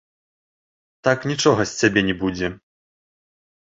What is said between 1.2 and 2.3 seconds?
нічога з цябе не